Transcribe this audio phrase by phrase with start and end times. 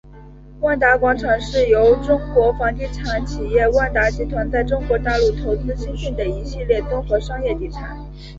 [0.61, 8.03] 万达广场是由中国房地产企业万达集团在中国大陆投资兴建的一系列综合商业地产。